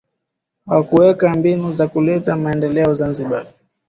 Hawakuweka 0.65 1.33
mbinu 1.35 1.73
za 1.73 1.87
kuleta 1.87 2.35
maendeleo 2.35 2.93
Zanzibar 2.93 3.45